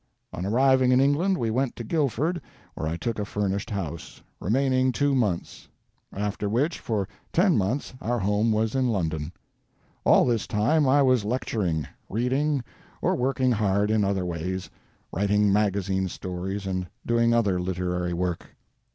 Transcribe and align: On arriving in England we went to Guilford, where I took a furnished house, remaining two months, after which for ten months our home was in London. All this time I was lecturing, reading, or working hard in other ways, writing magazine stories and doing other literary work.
On 0.33 0.47
arriving 0.47 0.91
in 0.91 0.99
England 0.99 1.37
we 1.37 1.51
went 1.51 1.75
to 1.75 1.83
Guilford, 1.83 2.41
where 2.73 2.87
I 2.87 2.97
took 2.97 3.19
a 3.19 3.23
furnished 3.23 3.69
house, 3.69 4.23
remaining 4.39 4.91
two 4.91 5.13
months, 5.13 5.67
after 6.11 6.49
which 6.49 6.79
for 6.79 7.07
ten 7.31 7.55
months 7.55 7.93
our 8.01 8.17
home 8.17 8.51
was 8.51 8.73
in 8.73 8.87
London. 8.87 9.31
All 10.03 10.25
this 10.25 10.47
time 10.47 10.87
I 10.87 11.03
was 11.03 11.23
lecturing, 11.23 11.87
reading, 12.09 12.63
or 12.99 13.13
working 13.15 13.51
hard 13.51 13.91
in 13.91 14.03
other 14.03 14.25
ways, 14.25 14.71
writing 15.13 15.53
magazine 15.53 16.07
stories 16.07 16.65
and 16.65 16.87
doing 17.05 17.31
other 17.31 17.59
literary 17.61 18.13
work. 18.13 18.55